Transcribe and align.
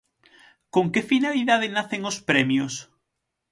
Con 0.73 0.85
que 0.93 1.07
finalidade 1.11 1.73
nacen 1.77 2.01
os 2.11 2.17
premios? 2.29 2.73